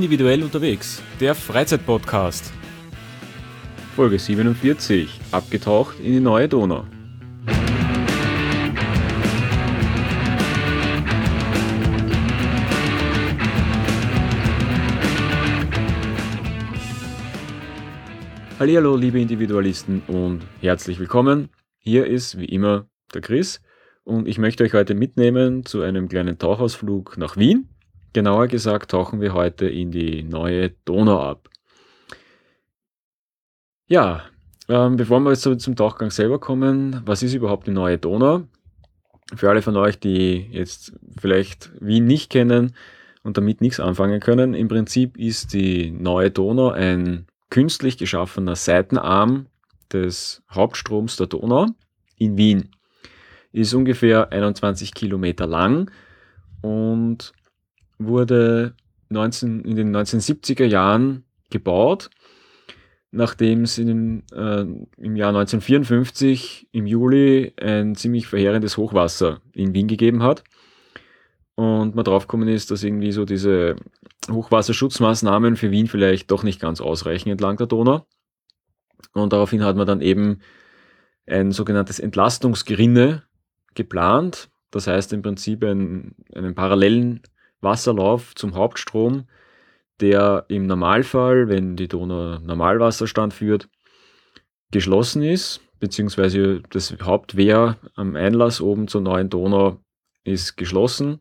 [0.00, 2.54] Individuell unterwegs, der Freizeitpodcast.
[3.94, 6.86] Folge 47, abgetaucht in die neue Donau.
[18.58, 21.50] Hallo, liebe Individualisten und herzlich willkommen.
[21.78, 23.60] Hier ist wie immer der Chris
[24.04, 27.68] und ich möchte euch heute mitnehmen zu einem kleinen Tauchausflug nach Wien.
[28.12, 31.48] Genauer gesagt tauchen wir heute in die neue Donau ab.
[33.86, 34.24] Ja,
[34.68, 38.42] ähm, bevor wir jetzt zum Tauchgang selber kommen, was ist überhaupt die neue Donau?
[39.34, 42.74] Für alle von euch, die jetzt vielleicht Wien nicht kennen
[43.22, 49.46] und damit nichts anfangen können, im Prinzip ist die neue Donau ein künstlich geschaffener Seitenarm
[49.92, 51.66] des Hauptstroms der Donau
[52.16, 52.70] in Wien.
[53.52, 55.90] Ist ungefähr 21 Kilometer lang
[56.62, 57.32] und
[58.00, 58.74] wurde
[59.10, 62.10] 19, in den 1970er Jahren gebaut,
[63.10, 64.64] nachdem es in, äh,
[64.96, 70.44] im Jahr 1954 im Juli ein ziemlich verheerendes Hochwasser in Wien gegeben hat.
[71.56, 73.76] Und man draufgekommen ist, dass irgendwie so diese
[74.30, 78.06] Hochwasserschutzmaßnahmen für Wien vielleicht doch nicht ganz ausreichen entlang der Donau.
[79.12, 80.40] Und daraufhin hat man dann eben
[81.26, 83.24] ein sogenanntes Entlastungsgerinne
[83.74, 84.48] geplant.
[84.70, 87.22] Das heißt im Prinzip einen, einen parallelen
[87.60, 89.24] Wasserlauf zum Hauptstrom,
[90.00, 93.68] der im Normalfall, wenn die Donau Normalwasserstand führt,
[94.70, 99.78] geschlossen ist, beziehungsweise das Hauptwehr am Einlass oben zur neuen Donau
[100.24, 101.20] ist geschlossen.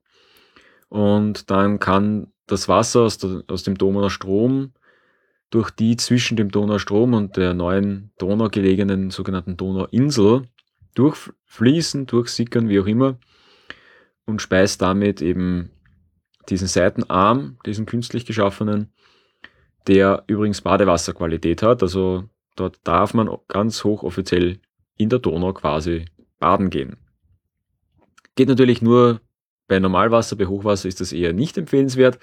[0.87, 4.73] Und dann kann das Wasser aus, der, aus dem Donauer Strom
[5.49, 10.43] durch die zwischen dem Donaustrom und der neuen Donau gelegenen sogenannten Donauinsel
[10.95, 13.17] durchfließen, durchsickern, wie auch immer,
[14.25, 15.71] und speist damit eben
[16.49, 18.91] diesen Seitenarm, diesen künstlich geschaffenen,
[19.87, 21.81] der übrigens Badewasserqualität hat.
[21.81, 24.59] Also dort darf man ganz hochoffiziell
[24.97, 26.05] in der Donau quasi
[26.39, 26.97] baden gehen.
[28.35, 29.21] Geht natürlich nur
[29.67, 32.19] bei Normalwasser, bei Hochwasser ist das eher nicht empfehlenswert.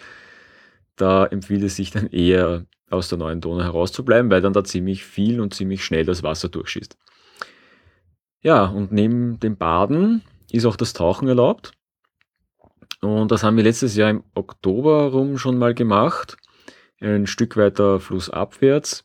[0.96, 5.04] Da empfiehlt es sich dann eher aus der neuen Donau herauszubleiben, weil dann da ziemlich
[5.04, 6.96] viel und ziemlich schnell das Wasser durchschießt.
[8.42, 11.72] Ja, und neben dem Baden ist auch das Tauchen erlaubt.
[13.06, 16.36] Und das haben wir letztes Jahr im Oktober rum schon mal gemacht.
[17.00, 19.04] Ein Stück weiter flussabwärts.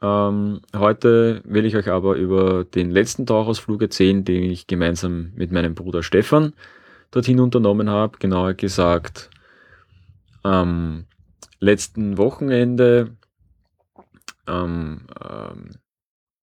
[0.00, 5.52] Ähm, heute will ich euch aber über den letzten Tauchausflug erzählen, den ich gemeinsam mit
[5.52, 6.54] meinem Bruder Stefan
[7.10, 8.18] dorthin unternommen habe.
[8.18, 9.28] Genauer gesagt
[10.42, 11.04] am
[11.60, 13.16] letzten Wochenende,
[14.48, 15.06] ähm,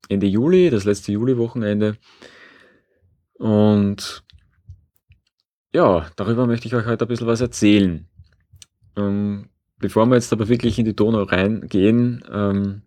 [0.08, 1.98] Ende Juli, das letzte Juli-Wochenende.
[3.40, 4.24] Und
[5.74, 8.08] ja, darüber möchte ich euch heute ein bisschen was erzählen.
[8.96, 12.82] Ähm, bevor wir jetzt aber wirklich in die Donau reingehen, ähm,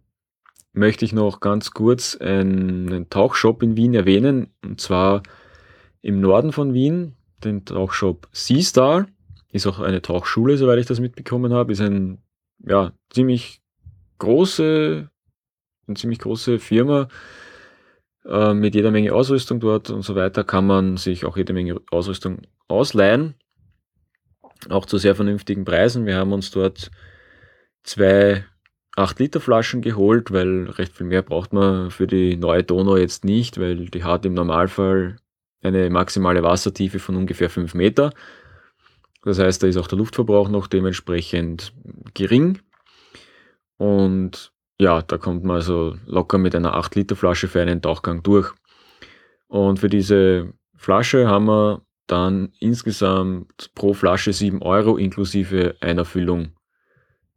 [0.73, 4.49] möchte ich noch ganz kurz einen Tauchshop in Wien erwähnen.
[4.65, 5.23] Und zwar
[6.01, 9.07] im Norden von Wien, den Tauchshop Seastar.
[9.51, 11.73] Ist auch eine Tauchschule, soweit ich das mitbekommen habe.
[11.73, 12.19] Ist ein
[12.67, 13.61] ja, ziemlich
[14.19, 15.11] große,
[15.87, 17.09] eine ziemlich große Firma
[18.25, 20.45] äh, mit jeder Menge Ausrüstung dort und so weiter.
[20.45, 23.35] Kann man sich auch jede Menge Ausrüstung ausleihen.
[24.69, 26.07] Auch zu sehr vernünftigen Preisen.
[26.07, 26.91] Wir haben uns dort
[27.83, 28.45] zwei
[28.97, 33.87] 8-Liter-Flaschen geholt, weil recht viel mehr braucht man für die neue Donau jetzt nicht, weil
[33.87, 35.17] die hat im Normalfall
[35.63, 38.13] eine maximale Wassertiefe von ungefähr 5 Meter.
[39.25, 41.73] Das heißt, da ist auch der Luftverbrauch noch dementsprechend
[42.15, 42.59] gering.
[43.79, 48.53] Und ja, da kommt man also locker mit einer 8-Liter-Flasche für einen Tauchgang durch.
[49.49, 56.57] Und für diese Flasche haben wir dann insgesamt pro Flasche 7 Euro inklusive einer Füllung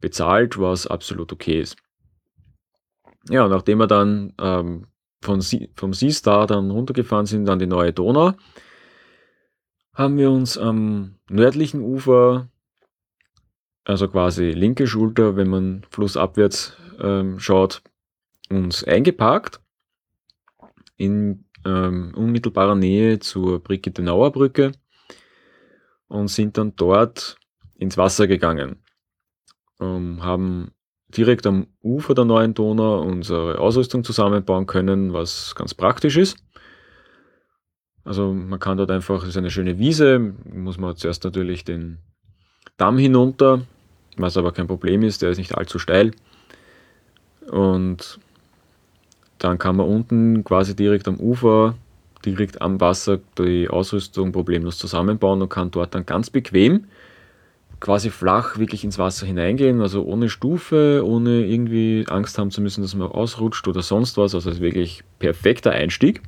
[0.00, 1.76] bezahlt, was absolut okay ist.
[3.28, 4.86] Ja, nachdem wir dann ähm,
[5.22, 5.42] von
[5.74, 8.32] vom Seastar dann runtergefahren sind an die neue Donau,
[9.94, 12.48] haben wir uns am nördlichen Ufer,
[13.84, 17.82] also quasi linke Schulter, wenn man flussabwärts ähm, schaut,
[18.50, 19.60] uns eingeparkt
[20.96, 24.72] in ähm, unmittelbarer Nähe zur Brigittenauer Brücke
[26.08, 27.36] und sind dann dort
[27.74, 28.82] ins Wasser gegangen.
[29.80, 30.72] Ähm, haben
[31.08, 36.36] direkt am Ufer der neuen Donau unsere Ausrüstung zusammenbauen können, was ganz praktisch ist.
[38.04, 41.98] Also man kann dort einfach, es ist eine schöne Wiese, muss man zuerst natürlich den
[42.76, 43.62] Damm hinunter,
[44.16, 46.12] was aber kein Problem ist, der ist nicht allzu steil.
[47.50, 48.18] Und
[49.38, 51.74] dann kann man unten quasi direkt am Ufer,
[52.24, 56.86] direkt am Wasser die Ausrüstung problemlos zusammenbauen und kann dort dann ganz bequem
[57.80, 62.82] quasi flach wirklich ins Wasser hineingehen, also ohne Stufe, ohne irgendwie Angst haben zu müssen,
[62.82, 64.34] dass man ausrutscht oder sonst was.
[64.34, 66.22] Also ist wirklich perfekter Einstieg.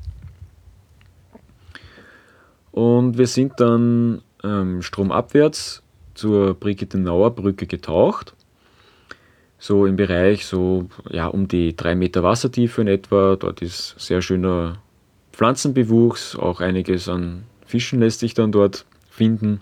[2.71, 5.83] Und wir sind dann ähm, stromabwärts
[6.15, 8.35] zur Brigittenauer Brücke getaucht.
[9.59, 13.37] So im Bereich so ja um die drei Meter Wassertiefe in etwa.
[13.37, 14.79] Dort ist sehr schöner
[15.33, 19.61] Pflanzenbewuchs, auch einiges an Fischen lässt sich dann dort finden.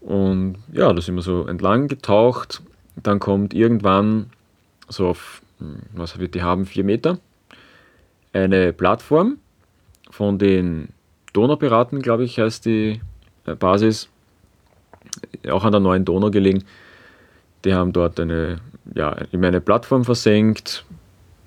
[0.00, 2.60] Und ja, da sind wir so entlang getaucht.
[2.96, 4.30] Dann kommt irgendwann
[4.88, 7.18] so auf, hm, was wird die haben, vier Meter,
[8.32, 9.38] eine Plattform
[10.10, 10.88] von den
[11.32, 13.00] Donaupiraten, glaube ich, heißt die
[13.46, 14.08] äh, Basis,
[15.50, 16.64] auch an der neuen Donau gelegen.
[17.64, 18.58] Die haben dort eine,
[18.94, 20.84] ja, eben eine Plattform versenkt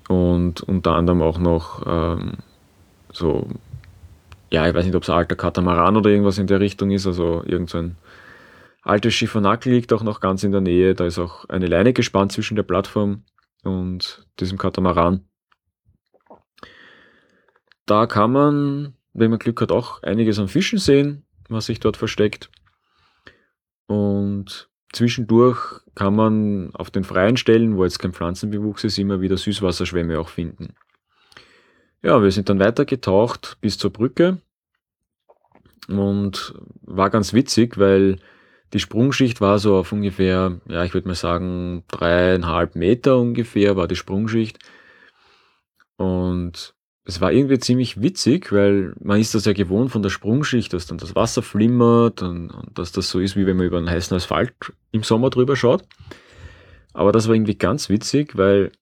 [0.08, 2.34] und unter anderem auch noch ähm,
[3.12, 3.48] so,
[4.50, 7.06] ja, ich weiß nicht, ob es ein alter Katamaran oder irgendwas in der Richtung ist,
[7.06, 7.90] also irgend so
[8.86, 10.94] altes Schiffernakel liegt auch noch ganz in der Nähe.
[10.94, 13.24] Da ist auch eine Leine gespannt zwischen der Plattform
[13.64, 15.28] und diesem Katamaran.
[17.84, 21.96] Da kann man, wenn man Glück hat, auch einiges an Fischen sehen, was sich dort
[21.96, 22.50] versteckt.
[23.86, 25.58] Und zwischendurch
[25.94, 30.28] kann man auf den freien Stellen, wo jetzt kein Pflanzenbewuchs ist, immer wieder Süßwasserschwämme auch
[30.28, 30.74] finden.
[32.02, 34.38] Ja, wir sind dann weiter getaucht bis zur Brücke
[35.88, 38.18] und war ganz witzig, weil
[38.72, 43.88] die Sprungschicht war so auf ungefähr, ja, ich würde mal sagen, dreieinhalb Meter ungefähr war
[43.88, 44.58] die Sprungschicht.
[45.96, 46.74] Und
[47.08, 50.86] es war irgendwie ziemlich witzig, weil man ist das ja gewohnt von der Sprungschicht, dass
[50.86, 53.88] dann das Wasser flimmert und, und dass das so ist, wie wenn man über einen
[53.88, 54.52] heißen Asphalt
[54.90, 55.84] im Sommer drüber schaut.
[56.92, 58.72] Aber das war irgendwie ganz witzig, weil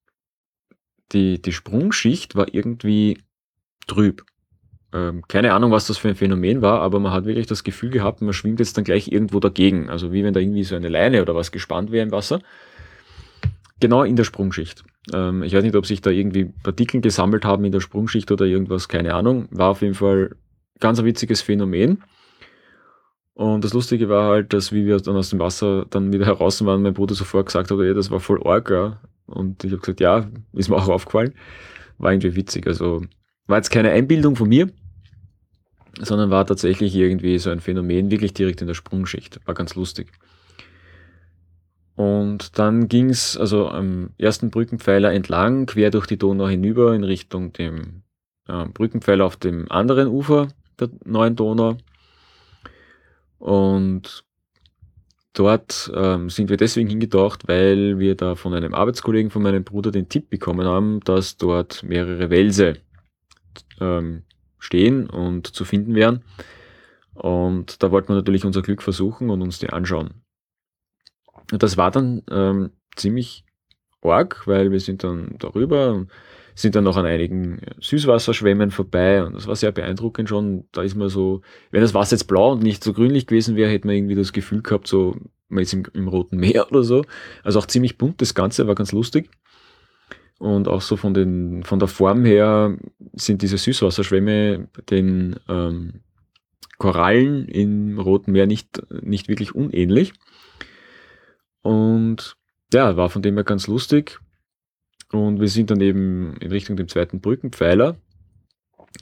[1.11, 3.19] die, die Sprungschicht war irgendwie
[3.85, 4.25] trüb.
[4.91, 7.91] Ähm, keine Ahnung, was das für ein Phänomen war, aber man hat wirklich das Gefühl
[7.91, 9.91] gehabt, man schwimmt jetzt dann gleich irgendwo dagegen.
[9.91, 12.39] Also wie wenn da irgendwie so eine Leine oder was gespannt wäre im Wasser.
[13.79, 14.83] Genau in der Sprungschicht.
[15.13, 18.45] Ähm, ich weiß nicht, ob sich da irgendwie Partikel gesammelt haben in der Sprungschicht oder
[18.45, 19.47] irgendwas, keine Ahnung.
[19.51, 20.35] War auf jeden Fall
[20.79, 22.03] ganz ein witziges Phänomen.
[23.33, 26.63] Und das Lustige war halt, dass wie wir dann aus dem Wasser dann wieder heraus
[26.65, 28.69] waren, mein Bruder sofort gesagt hat, ja, das war voll arg.
[28.69, 29.01] Ja.
[29.27, 31.33] Und ich habe gesagt, ja, ist mir auch aufgefallen.
[31.97, 32.67] War irgendwie witzig.
[32.67, 33.03] Also
[33.47, 34.69] war jetzt keine Einbildung von mir,
[35.99, 39.39] sondern war tatsächlich irgendwie so ein Phänomen wirklich direkt in der Sprungschicht.
[39.45, 40.11] War ganz lustig.
[41.95, 47.03] Und dann ging es also am ersten Brückenpfeiler entlang, quer durch die Donau hinüber in
[47.03, 48.03] Richtung dem
[48.47, 50.49] äh, Brückenpfeiler auf dem anderen Ufer
[50.79, 51.77] der neuen Donau.
[53.39, 54.25] Und
[55.33, 59.91] dort ähm, sind wir deswegen hingetaucht, weil wir da von einem Arbeitskollegen von meinem Bruder
[59.91, 62.77] den Tipp bekommen haben, dass dort mehrere Wälse
[63.79, 64.23] ähm,
[64.59, 66.23] stehen und zu finden wären.
[67.13, 70.24] Und da wollten wir natürlich unser Glück versuchen und uns die anschauen.
[71.51, 73.45] Und das war dann ähm, ziemlich
[74.01, 76.11] arg, weil wir sind dann darüber und
[76.55, 80.65] sind dann noch an einigen Süßwasserschwämmen vorbei und das war sehr beeindruckend schon.
[80.71, 83.69] Da ist man so, wenn das Wasser jetzt blau und nicht so grünlich gewesen wäre,
[83.69, 85.17] hätte man irgendwie das Gefühl gehabt, so
[85.49, 87.03] man ist im, im Roten Meer oder so.
[87.43, 89.29] Also auch ziemlich bunt das Ganze, war ganz lustig.
[90.37, 92.77] Und auch so von, den, von der Form her
[93.13, 96.01] sind diese Süßwasserschwämme den ähm,
[96.77, 100.13] Korallen im Roten Meer nicht, nicht wirklich unähnlich.
[101.65, 102.37] Und
[102.71, 104.19] ja, war von dem her ganz lustig.
[105.11, 107.97] Und wir sind dann eben in Richtung dem zweiten Brückenpfeiler.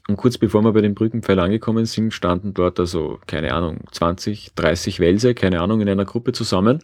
[0.08, 4.53] Und kurz bevor wir bei dem Brückenpfeiler angekommen sind, standen dort also, keine Ahnung, 20,
[4.55, 6.79] 30 Wälse, keine Ahnung, in einer Gruppe zusammen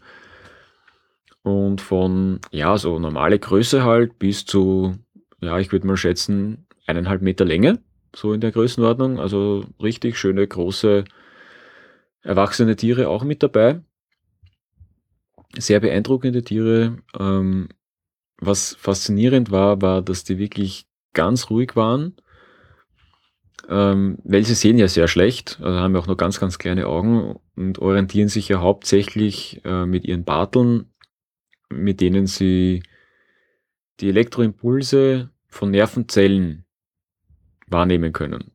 [1.43, 4.97] und von, ja, so normale Größe halt bis zu,
[5.39, 7.79] ja, ich würde mal schätzen, eineinhalb Meter Länge,
[8.13, 9.17] so in der Größenordnung.
[9.17, 11.05] Also richtig schöne, große,
[12.21, 13.81] erwachsene Tiere auch mit dabei.
[15.57, 16.97] Sehr beeindruckende Tiere.
[17.17, 17.69] Ähm,
[18.37, 22.15] was faszinierend war, war, dass die wirklich ganz ruhig waren.
[23.67, 26.87] Ähm, weil sie sehen ja sehr schlecht, also haben ja auch nur ganz, ganz kleine
[26.87, 30.89] Augen und orientieren sich ja hauptsächlich äh, mit ihren Barteln
[31.69, 32.83] mit denen sie
[33.99, 36.65] die Elektroimpulse von Nervenzellen
[37.67, 38.51] wahrnehmen können.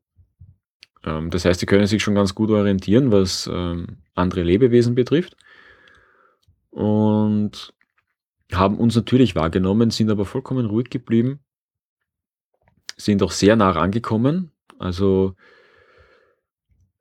[1.05, 5.37] Ähm, das heißt, sie können sich schon ganz gut orientieren, was ähm, andere Lebewesen betrifft.
[6.75, 7.73] Und
[8.53, 11.39] haben uns natürlich wahrgenommen, sind aber vollkommen ruhig geblieben,
[12.97, 14.51] sind auch sehr nah rangekommen.
[14.79, 15.35] Also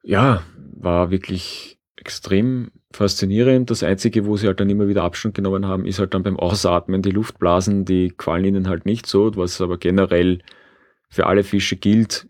[0.04, 0.44] ja,
[0.76, 3.72] war wirklich extrem faszinierend.
[3.72, 6.38] Das Einzige, wo sie halt dann immer wieder Abstand genommen haben, ist halt dann beim
[6.38, 7.02] Ausatmen.
[7.02, 10.40] Die Luftblasen, die quallen ihnen halt nicht so, was aber generell
[11.10, 12.28] für alle Fische gilt.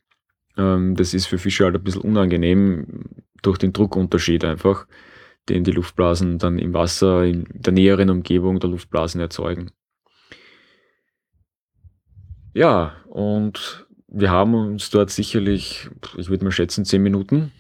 [0.58, 3.04] Ähm, das ist für Fische halt ein bisschen unangenehm
[3.42, 4.88] durch den Druckunterschied einfach.
[5.50, 9.72] Den die Luftblasen dann im Wasser in der näheren Umgebung der Luftblasen erzeugen.
[12.54, 17.52] Ja, und wir haben uns dort sicherlich, ich würde mal schätzen, zehn Minuten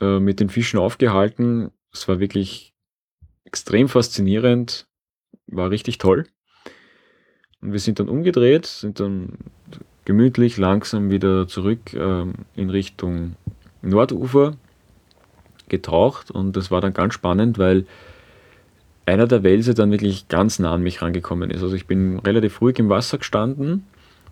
[0.00, 1.70] äh, mit den Fischen aufgehalten.
[1.92, 2.74] Es war wirklich
[3.44, 4.86] extrem faszinierend,
[5.46, 6.26] war richtig toll.
[7.60, 9.38] Und wir sind dann umgedreht, sind dann
[10.04, 13.36] gemütlich langsam wieder zurück ähm, in Richtung
[13.82, 14.56] Nordufer
[15.68, 17.86] getaucht und das war dann ganz spannend, weil
[19.06, 21.62] einer der Welse dann wirklich ganz nah an mich rangekommen ist.
[21.62, 23.84] Also ich bin relativ ruhig im Wasser gestanden,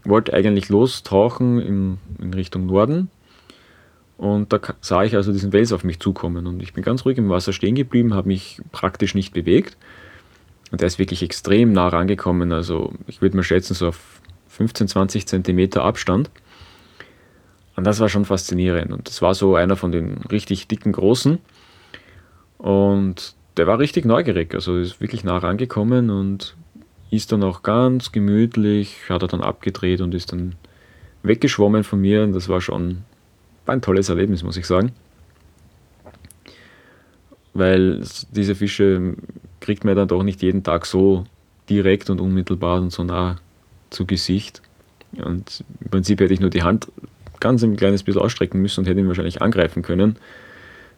[0.04, 3.10] wollte eigentlich lostauchen in, in Richtung Norden
[4.16, 7.18] und da sah ich also diesen Wels auf mich zukommen und ich bin ganz ruhig
[7.18, 9.76] im Wasser stehen geblieben, habe mich praktisch nicht bewegt
[10.70, 12.52] und der ist wirklich extrem nah rangekommen.
[12.52, 16.30] Also ich würde mal schätzen so auf 15, 20 Zentimeter Abstand.
[17.76, 18.92] Und das war schon faszinierend.
[18.92, 21.38] Und das war so einer von den richtig dicken Großen.
[22.58, 24.54] Und der war richtig neugierig.
[24.54, 26.56] Also ist wirklich nah rangekommen und
[27.10, 30.54] ist dann auch ganz gemütlich, hat er dann abgedreht und ist dann
[31.22, 32.22] weggeschwommen von mir.
[32.22, 33.04] Und das war schon
[33.66, 34.92] ein tolles Erlebnis, muss ich sagen.
[37.54, 39.14] Weil diese Fische
[39.60, 41.24] kriegt man dann doch nicht jeden Tag so
[41.68, 43.36] direkt und unmittelbar und so nah
[43.90, 44.62] zu Gesicht.
[45.12, 46.88] Und im Prinzip hätte ich nur die Hand
[47.42, 50.16] ganz ein kleines bisschen ausstrecken müssen und hätte ihn wahrscheinlich angreifen können.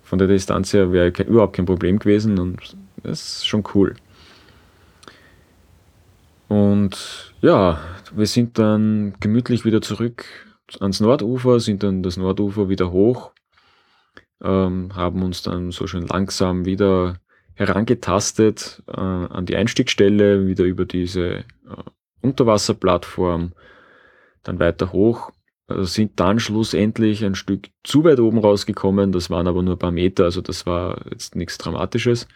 [0.02, 3.96] Von der Distanz her wäre kein, überhaupt kein Problem gewesen und das ist schon cool.
[6.48, 7.80] Und ja,
[8.14, 10.26] wir sind dann gemütlich wieder zurück
[10.80, 13.32] ans Nordufer, sind dann das Nordufer wieder hoch,
[14.42, 17.16] ähm, haben uns dann so schön langsam wieder
[17.54, 21.44] herangetastet äh, an die Einstiegsstelle, wieder über diese äh,
[22.20, 23.52] Unterwasserplattform,
[24.42, 25.32] dann weiter hoch
[25.68, 29.90] sind dann schlussendlich ein Stück zu weit oben rausgekommen, das waren aber nur ein paar
[29.90, 32.28] Meter, also das war jetzt nichts Dramatisches.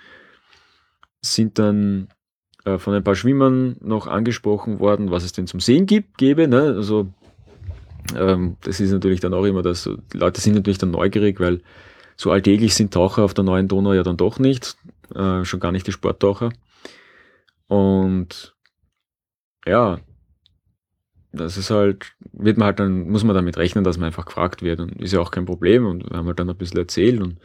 [1.20, 2.08] Sind dann
[2.64, 6.48] äh, von ein paar Schwimmern noch angesprochen worden, was es denn zum Sehen gibt, gäbe.
[6.48, 6.74] Ne?
[6.76, 7.08] Also
[8.16, 11.60] ähm, das ist natürlich dann auch immer das, die Leute sind natürlich dann neugierig, weil
[12.16, 14.76] so alltäglich sind Taucher auf der neuen Donau ja dann doch nicht,
[15.14, 16.50] äh, schon gar nicht die Sporttaucher.
[17.66, 18.56] Und
[19.66, 20.00] ja,
[21.32, 24.62] das ist halt, wird man halt dann, muss man damit rechnen, dass man einfach gefragt
[24.62, 27.20] wird und ist ja auch kein Problem und wir haben halt dann ein bisschen erzählt
[27.20, 27.38] und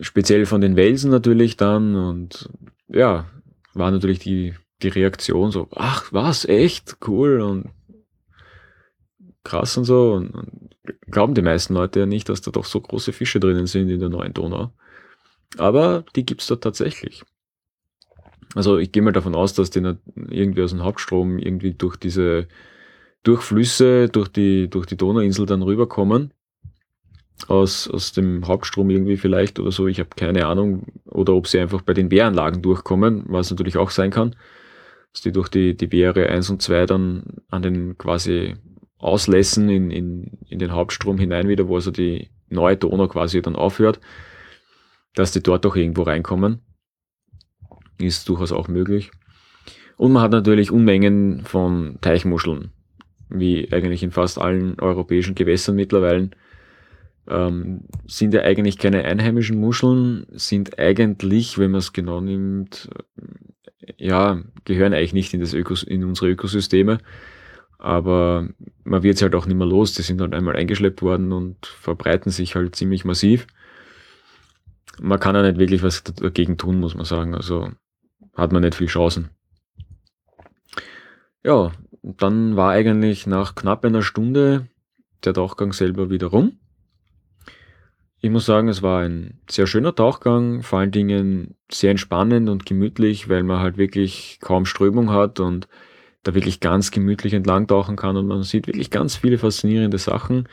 [0.00, 2.48] speziell von den Welsen natürlich dann und
[2.88, 3.26] ja,
[3.74, 7.70] war natürlich die, die Reaktion so, ach was, echt, cool und
[9.44, 10.76] krass und so und, und
[11.10, 14.00] glauben die meisten Leute ja nicht, dass da doch so große Fische drinnen sind in
[14.00, 14.72] der neuen Donau.
[15.58, 17.22] Aber die gibt's da tatsächlich.
[18.54, 19.82] Also ich gehe mal davon aus, dass die
[20.30, 22.48] irgendwie aus dem Hauptstrom irgendwie durch diese
[23.22, 26.32] Durchflüsse, durch die, durch die Donauinsel dann rüberkommen.
[27.48, 30.86] Aus, aus dem Hauptstrom irgendwie vielleicht oder so, ich habe keine Ahnung.
[31.04, 34.36] Oder ob sie einfach bei den Wehranlagen durchkommen, was natürlich auch sein kann.
[35.12, 38.54] Dass die durch die, die Wehre 1 und 2 dann an den quasi
[38.98, 43.56] Auslässen in, in, in den Hauptstrom hinein wieder, wo also die neue Donau quasi dann
[43.56, 44.00] aufhört,
[45.14, 46.65] dass die dort auch irgendwo reinkommen
[47.98, 49.10] ist durchaus auch möglich.
[49.96, 52.70] Und man hat natürlich Unmengen von Teichmuscheln,
[53.28, 56.30] wie eigentlich in fast allen europäischen Gewässern mittlerweile.
[57.28, 62.88] Ähm, sind ja eigentlich keine einheimischen Muscheln, sind eigentlich, wenn man es genau nimmt,
[63.96, 66.98] ja, gehören eigentlich nicht in, das Ökos in unsere Ökosysteme.
[67.78, 68.48] Aber
[68.84, 69.94] man wird es halt auch nicht mehr los.
[69.94, 73.46] Die sind halt einmal eingeschleppt worden und verbreiten sich halt ziemlich massiv.
[75.00, 77.34] Man kann ja nicht wirklich was dagegen tun, muss man sagen.
[77.34, 77.70] Also
[78.36, 79.30] hat man nicht viel Chancen.
[81.42, 84.68] Ja, dann war eigentlich nach knapp einer Stunde
[85.24, 86.58] der Tauchgang selber wieder rum.
[88.20, 92.66] Ich muss sagen, es war ein sehr schöner Tauchgang, vor allen Dingen sehr entspannend und
[92.66, 95.68] gemütlich, weil man halt wirklich kaum Strömung hat und
[96.22, 100.48] da wirklich ganz gemütlich entlang tauchen kann und man sieht wirklich ganz viele faszinierende Sachen,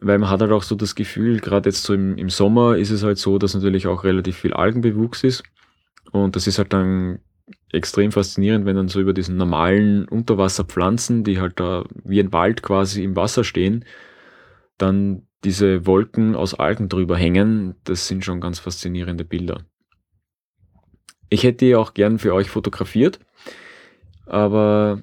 [0.00, 2.90] weil man hat halt auch so das Gefühl, gerade jetzt so im, im Sommer ist
[2.90, 5.44] es halt so, dass natürlich auch relativ viel Algenbewuchs ist
[6.12, 7.20] und das ist halt dann
[7.72, 12.62] extrem faszinierend, wenn dann so über diesen normalen Unterwasserpflanzen, die halt da wie ein Wald
[12.62, 13.84] quasi im Wasser stehen,
[14.78, 17.74] dann diese Wolken aus Algen drüber hängen.
[17.84, 19.62] Das sind schon ganz faszinierende Bilder.
[21.28, 23.18] Ich hätte die auch gern für euch fotografiert,
[24.26, 25.02] aber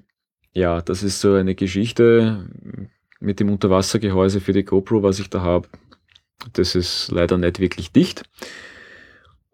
[0.53, 2.49] ja, das ist so eine Geschichte
[3.19, 5.67] mit dem Unterwassergehäuse für die GoPro, was ich da habe.
[6.53, 8.23] Das ist leider nicht wirklich dicht.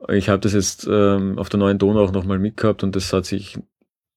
[0.10, 3.26] Ich habe das jetzt ähm, auf der neuen Donau auch nochmal mitgehabt und das hat
[3.26, 3.58] sich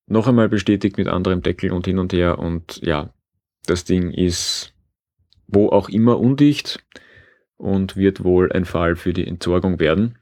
[0.06, 2.38] noch einmal bestätigt mit anderem Deckel und hin und her.
[2.38, 3.14] Und ja,
[3.66, 4.74] das Ding ist
[5.52, 6.84] wo auch immer undicht
[7.56, 10.16] und wird wohl ein Fall für die Entsorgung werden.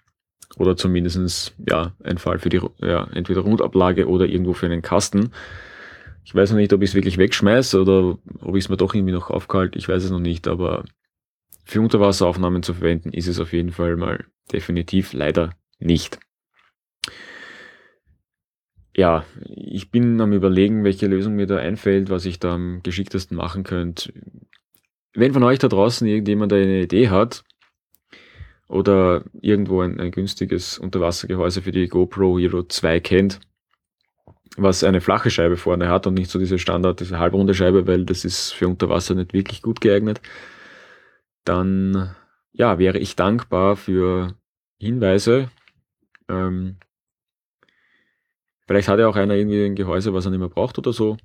[0.57, 5.31] Oder zumindest ja, ein Fall für die ja, entweder Rundablage oder irgendwo für einen Kasten.
[6.25, 8.95] Ich weiß noch nicht, ob ich es wirklich wegschmeiße oder ob ich es mir doch
[8.95, 9.79] irgendwie noch aufgehalte.
[9.79, 10.85] Ich weiß es noch nicht, aber
[11.65, 16.19] für Unterwasseraufnahmen zu verwenden ist es auf jeden Fall mal definitiv leider nicht.
[18.97, 23.37] Ja, ich bin am überlegen, welche Lösung mir da einfällt, was ich da am geschicktesten
[23.37, 24.13] machen könnte.
[25.15, 27.45] Wenn von euch da draußen irgendjemand eine Idee hat,
[28.69, 33.41] oder irgendwo ein, ein günstiges Unterwassergehäuse für die GoPro Hero 2 kennt,
[34.57, 38.05] was eine flache Scheibe vorne hat und nicht so diese Standard, diese halbrunde Scheibe, weil
[38.05, 40.21] das ist für Unterwasser nicht wirklich gut geeignet,
[41.45, 42.15] dann
[42.53, 44.35] ja, wäre ich dankbar für
[44.79, 45.51] Hinweise.
[46.29, 46.77] Ähm,
[48.67, 51.17] vielleicht hat ja auch einer irgendwie ein Gehäuse, was er nicht mehr braucht oder so.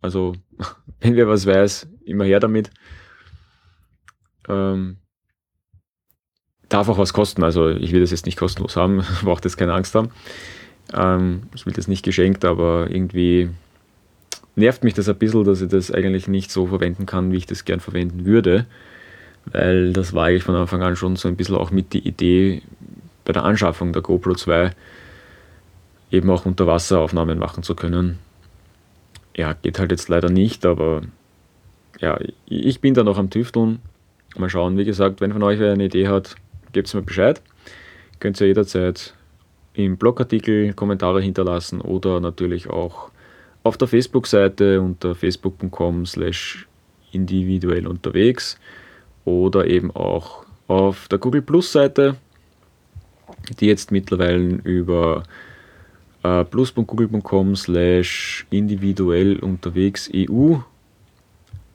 [0.00, 0.34] Also,
[1.00, 2.70] wenn wer was weiß, immer her damit.
[4.48, 4.98] Ähm,
[6.68, 7.42] darf auch was kosten.
[7.42, 10.10] Also ich will das jetzt nicht kostenlos haben, braucht jetzt keine Angst haben.
[10.92, 13.50] Ähm, ich will das nicht geschenkt, aber irgendwie
[14.56, 17.46] nervt mich das ein bisschen, dass ich das eigentlich nicht so verwenden kann, wie ich
[17.46, 18.66] das gern verwenden würde.
[19.52, 22.62] Weil das war eigentlich von Anfang an schon so ein bisschen auch mit die Idee
[23.24, 24.70] bei der Anschaffung der GoPro 2
[26.10, 28.18] eben auch Unterwasseraufnahmen machen zu können.
[29.36, 31.02] Ja, geht halt jetzt leider nicht, aber
[32.00, 33.80] ja, ich bin da noch am Tüfteln.
[34.36, 36.36] Mal schauen, wie gesagt, wenn von euch wer eine Idee hat,
[36.72, 37.40] gebt mir Bescheid.
[38.20, 39.14] Könnt ihr jederzeit
[39.74, 43.10] im Blogartikel Kommentare hinterlassen oder natürlich auch
[43.62, 46.66] auf der Facebook-Seite unter facebook.com slash
[47.12, 48.58] individuell unterwegs
[49.28, 52.16] oder eben auch auf der Google Plus Seite,
[53.60, 55.22] die jetzt mittlerweile über
[56.22, 60.56] äh, plus.google.com slash individuell unterwegs EU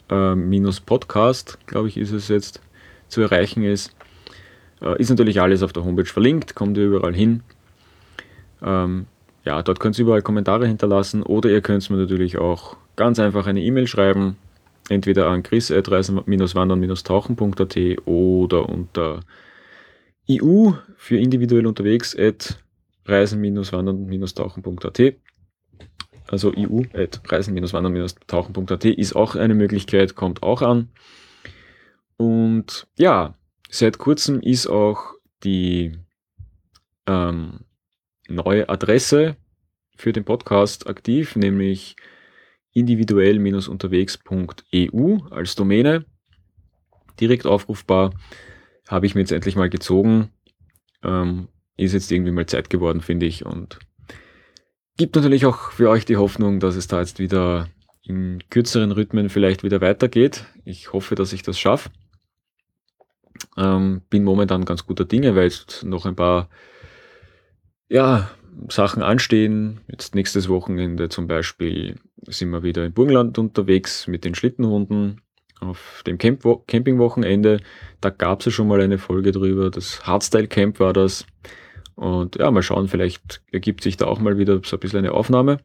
[0.10, 2.62] äh, minus Podcast, glaube ich, ist es jetzt
[3.08, 3.96] zu erreichen ist.
[4.82, 7.42] Äh, ist natürlich alles auf der Homepage verlinkt, kommt ihr überall hin.
[8.62, 9.06] Ähm,
[9.46, 13.48] ja, dort könnt ihr überall Kommentare hinterlassen oder ihr könnt mir natürlich auch ganz einfach
[13.48, 14.38] eine E-Mail schreiben,
[14.90, 19.22] entweder an chris.reisen-wandern-tauchen.at oder unter
[20.30, 22.60] EU für individuell unterwegs at
[23.06, 25.16] reisen-wandern-tauchen.at.
[26.28, 30.90] Also EU at reisen-wandern-tauchen.at ist auch eine Möglichkeit, kommt auch an.
[32.18, 33.36] Und ja,
[33.76, 35.98] Seit kurzem ist auch die
[37.08, 37.62] ähm,
[38.28, 39.36] neue Adresse
[39.98, 41.96] für den Podcast aktiv, nämlich
[42.74, 46.06] individuell-unterwegs.eu als Domäne.
[47.20, 48.14] Direkt aufrufbar.
[48.88, 50.30] Habe ich mir jetzt endlich mal gezogen.
[51.04, 53.46] Ähm, ist jetzt irgendwie mal Zeit geworden, finde ich.
[53.46, 53.80] Und
[54.98, 57.68] gibt natürlich auch für euch die Hoffnung, dass es da jetzt wieder
[58.04, 60.46] in kürzeren Rhythmen vielleicht wieder weitergeht.
[60.66, 61.90] Ich hoffe, dass ich das schaffe.
[63.58, 66.50] Ähm, bin momentan ganz guter Dinge, weil jetzt noch ein paar
[67.90, 68.30] ja,
[68.70, 69.82] Sachen anstehen.
[69.88, 75.22] Jetzt nächstes Wochenende zum Beispiel sind wir wieder im Burgenland unterwegs mit den Schlittenhunden
[75.60, 77.60] auf dem Camp Campingwochenende.
[78.02, 79.70] Da gab es ja schon mal eine Folge drüber.
[79.72, 81.26] Das Hardstyle Camp war das.
[81.96, 85.12] Und ja, mal schauen, vielleicht ergibt sich da auch mal wieder so ein bisschen eine
[85.12, 85.60] Aufnahme.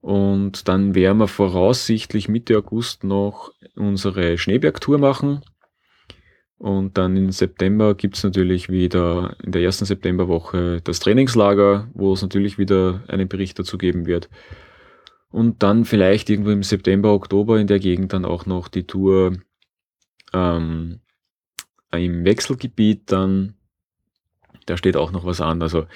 [0.00, 5.42] Und dann werden wir voraussichtlich Mitte August noch unsere Schneebergtour machen.
[6.56, 12.12] Und dann im September gibt es natürlich wieder in der ersten Septemberwoche das Trainingslager, wo
[12.12, 14.28] es natürlich wieder einen Bericht dazu geben wird.
[15.30, 19.36] Und dann vielleicht irgendwo im September, Oktober in der Gegend dann auch noch die Tour
[20.32, 21.00] ähm,
[21.92, 23.54] im Wechselgebiet dann.
[24.66, 25.62] Da steht auch noch was an.
[25.62, 25.86] Also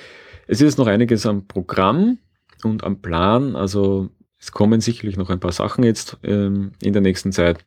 [0.46, 2.18] es ist noch einiges am Programm
[2.62, 3.56] und am Plan.
[3.56, 7.64] Also es kommen sicherlich noch ein paar Sachen jetzt ähm, in der nächsten Zeit.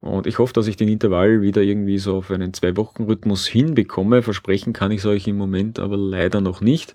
[0.00, 4.22] Und ich hoffe, dass ich den Intervall wieder irgendwie so auf einen Zwei-Wochen-Rhythmus hinbekomme.
[4.22, 6.94] Versprechen kann ich es euch im Moment aber leider noch nicht.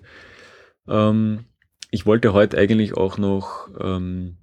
[0.88, 1.44] Ähm,
[1.90, 4.36] ich wollte heute eigentlich auch noch ähm,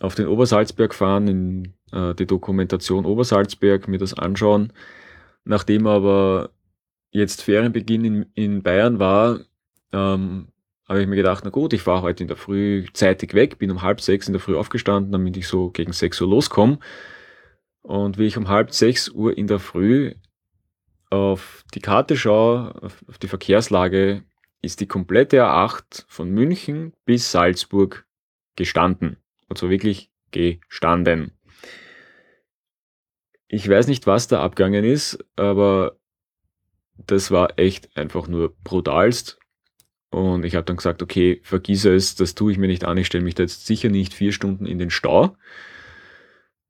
[0.00, 4.72] auf den Obersalzberg fahren, in äh, die Dokumentation Obersalzberg, mir das anschauen.
[5.44, 6.50] Nachdem aber
[7.10, 9.40] jetzt Ferienbeginn in, in Bayern war,
[9.92, 10.48] ähm,
[10.88, 13.70] habe ich mir gedacht, na gut, ich fahre heute in der Früh zeitig weg, bin
[13.70, 16.78] um halb sechs in der Früh aufgestanden, damit ich so gegen sechs Uhr loskomme.
[17.80, 20.14] Und wie ich um halb sechs Uhr in der Früh
[21.10, 24.24] auf die Karte schaue, auf die Verkehrslage,
[24.64, 28.06] ist die komplette A8 von München bis Salzburg
[28.56, 29.18] gestanden.
[29.48, 31.32] Und so wirklich gestanden.
[33.46, 35.96] Ich weiß nicht, was da abgegangen ist, aber
[36.96, 39.38] das war echt einfach nur brutalst.
[40.10, 43.06] Und ich habe dann gesagt, okay, vergiss es, das tue ich mir nicht an, ich
[43.06, 45.36] stelle mich da jetzt sicher nicht vier Stunden in den Stau.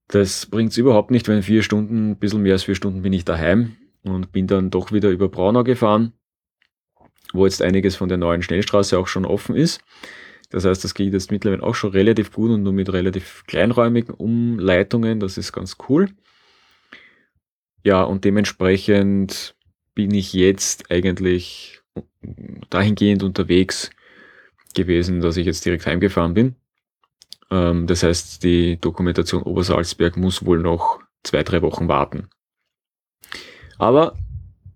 [0.09, 3.13] Das bringt es überhaupt nicht, wenn vier Stunden, ein bisschen mehr als vier Stunden bin
[3.13, 6.13] ich daheim und bin dann doch wieder über Braunau gefahren.
[7.35, 9.81] Wo jetzt einiges von der neuen Schnellstraße auch schon offen ist.
[10.51, 14.15] Das heißt, das geht jetzt mittlerweile auch schon relativ gut und nur mit relativ kleinräumigen
[14.15, 15.21] Umleitungen.
[15.21, 16.11] Das ist ganz cool.
[17.83, 19.55] Ja, und dementsprechend
[19.95, 21.83] bin ich jetzt eigentlich
[22.71, 23.91] dahingehend unterwegs
[24.75, 26.57] gewesen, dass ich jetzt direkt heimgefahren bin.
[27.51, 32.29] Ähm, das heißt, die Dokumentation Obersalzberg muss wohl noch zwei, drei Wochen warten.
[33.79, 34.17] Aber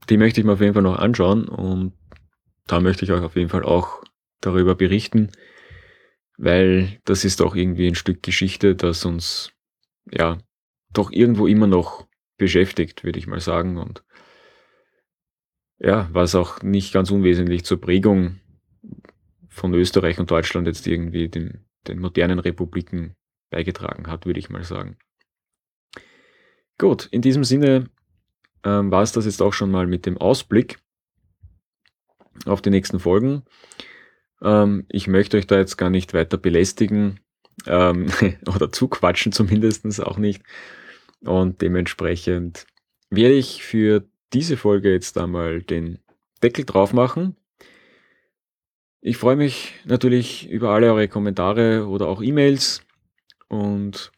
[0.08, 1.92] die möchte ich mir auf jeden Fall noch anschauen und
[2.68, 4.04] da möchte ich euch auf jeden Fall auch
[4.40, 5.32] darüber berichten,
[6.36, 9.50] weil das ist auch irgendwie ein Stück Geschichte, das uns
[10.10, 10.38] ja
[10.92, 13.78] doch irgendwo immer noch beschäftigt, würde ich mal sagen.
[13.78, 14.04] Und
[15.78, 18.40] ja, was auch nicht ganz unwesentlich zur Prägung
[19.48, 23.16] von Österreich und Deutschland jetzt irgendwie den, den modernen Republiken
[23.50, 24.98] beigetragen hat, würde ich mal sagen.
[26.78, 27.90] Gut, in diesem Sinne
[28.62, 30.78] ähm, war es das jetzt auch schon mal mit dem Ausblick
[32.46, 33.42] auf die nächsten Folgen.
[34.42, 37.20] Ähm, ich möchte euch da jetzt gar nicht weiter belästigen
[37.66, 38.06] ähm,
[38.46, 40.42] oder zuquatschen zumindest auch nicht.
[41.24, 42.66] Und dementsprechend
[43.10, 45.98] werde ich für diese Folge jetzt einmal den
[46.42, 47.36] Deckel drauf machen.
[49.00, 52.82] Ich freue mich natürlich über alle eure Kommentare oder auch E-Mails
[53.48, 54.12] und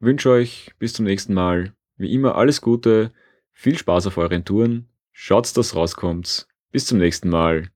[0.00, 3.12] wünsche euch bis zum nächsten Mal wie immer alles Gute,
[3.52, 6.46] viel Spaß auf euren Touren, schaut, dass rauskommt.
[6.70, 7.70] Bis zum nächsten Mal.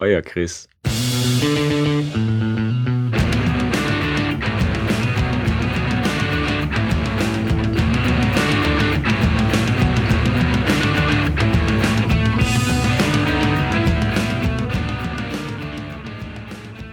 [0.00, 0.68] Euer Chris.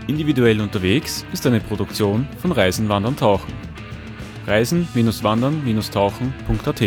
[0.06, 3.52] Individuell unterwegs ist eine Produktion von Reisen, Wandern, Tauchen.
[4.46, 6.82] Reisen-Wandern-Tauchen.at